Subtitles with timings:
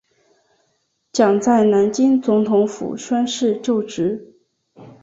[1.13, 4.35] 蒋在南京总统府宣誓就职。